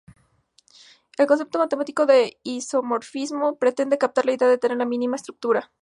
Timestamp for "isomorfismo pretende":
2.41-3.99